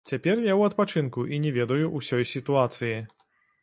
[0.09, 2.97] Цяпер я ў адпачынку і не ведаю ўсёй сітуацыі.